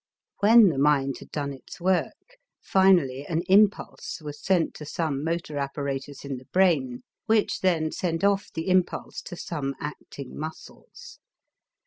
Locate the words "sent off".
7.91-8.49